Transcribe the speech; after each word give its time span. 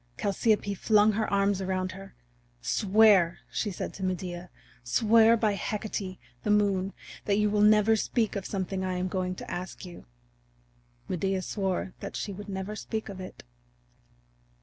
Chalciope 0.17 0.73
flung 0.75 1.11
her 1.11 1.31
arms 1.31 1.61
around 1.61 1.91
her. 1.91 2.15
"Swear," 2.59 3.37
said 3.51 3.93
she 3.93 3.97
to 3.97 4.03
Medea, 4.03 4.49
"swear 4.83 5.37
by 5.37 5.53
Hecate, 5.53 6.17
the 6.41 6.49
Moon, 6.49 6.91
that 7.25 7.37
you 7.37 7.51
will 7.51 7.61
never 7.61 7.95
speak 7.95 8.35
of 8.35 8.47
something 8.47 8.83
I 8.83 8.97
am 8.97 9.07
going 9.07 9.35
to 9.35 9.51
ask 9.51 9.85
you." 9.85 10.05
Medea 11.07 11.43
swore 11.43 11.93
that 11.99 12.15
she 12.15 12.33
would 12.33 12.49
never 12.49 12.75
speak 12.75 13.09
of 13.09 13.19
it. 13.21 13.43